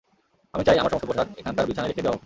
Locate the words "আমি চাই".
0.53-0.77